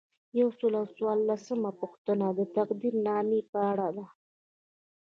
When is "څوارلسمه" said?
0.97-1.71